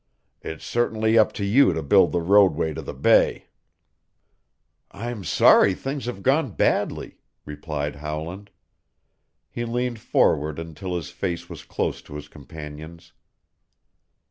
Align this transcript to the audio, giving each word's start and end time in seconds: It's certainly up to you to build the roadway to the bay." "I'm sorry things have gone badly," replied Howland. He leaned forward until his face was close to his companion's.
It's 0.41 0.65
certainly 0.65 1.15
up 1.15 1.31
to 1.33 1.45
you 1.45 1.73
to 1.73 1.83
build 1.83 2.11
the 2.11 2.21
roadway 2.21 2.73
to 2.73 2.81
the 2.81 2.95
bay." 2.95 3.45
"I'm 4.89 5.23
sorry 5.23 5.75
things 5.75 6.05
have 6.07 6.23
gone 6.23 6.53
badly," 6.53 7.19
replied 7.45 7.97
Howland. 7.97 8.49
He 9.51 9.63
leaned 9.63 9.99
forward 9.99 10.57
until 10.57 10.95
his 10.95 11.11
face 11.11 11.47
was 11.51 11.63
close 11.63 12.01
to 12.01 12.15
his 12.15 12.27
companion's. 12.29 13.13